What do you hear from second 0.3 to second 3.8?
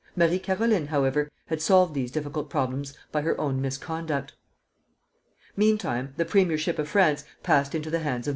Caroline, however, had solved these difficult problems by her own